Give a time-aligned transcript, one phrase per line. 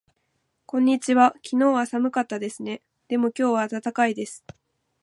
[0.65, 1.33] こんにちは。
[1.45, 2.81] 昨日は寒かったですね。
[3.07, 4.43] でも今日は暖かいです。